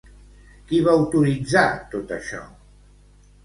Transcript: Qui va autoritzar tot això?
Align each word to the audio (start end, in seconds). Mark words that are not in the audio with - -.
Qui 0.71 0.79
va 0.87 0.95
autoritzar 1.01 1.67
tot 1.95 2.17
això? 2.19 2.43